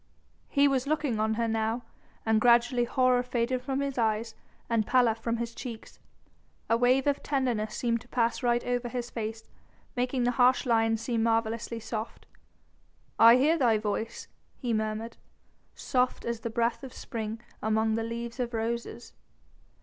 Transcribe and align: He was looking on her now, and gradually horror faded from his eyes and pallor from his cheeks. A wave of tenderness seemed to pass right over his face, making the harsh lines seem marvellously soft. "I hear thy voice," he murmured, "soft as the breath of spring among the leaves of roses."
He 0.49 0.67
was 0.67 0.87
looking 0.87 1.19
on 1.19 1.35
her 1.35 1.47
now, 1.47 1.83
and 2.25 2.41
gradually 2.41 2.85
horror 2.85 3.21
faded 3.21 3.61
from 3.61 3.81
his 3.81 3.99
eyes 3.99 4.33
and 4.67 4.87
pallor 4.87 5.13
from 5.13 5.37
his 5.37 5.53
cheeks. 5.53 5.99
A 6.71 6.75
wave 6.75 7.05
of 7.05 7.21
tenderness 7.21 7.75
seemed 7.75 8.01
to 8.01 8.07
pass 8.07 8.41
right 8.41 8.63
over 8.63 8.89
his 8.89 9.11
face, 9.11 9.43
making 9.95 10.23
the 10.23 10.31
harsh 10.41 10.65
lines 10.65 11.01
seem 11.03 11.21
marvellously 11.21 11.79
soft. 11.79 12.25
"I 13.19 13.35
hear 13.35 13.59
thy 13.59 13.77
voice," 13.77 14.27
he 14.57 14.73
murmured, 14.73 15.17
"soft 15.75 16.25
as 16.25 16.39
the 16.39 16.49
breath 16.49 16.83
of 16.83 16.93
spring 16.93 17.39
among 17.61 17.93
the 17.93 18.01
leaves 18.01 18.39
of 18.39 18.55
roses." 18.55 19.13